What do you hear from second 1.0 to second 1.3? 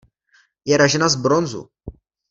z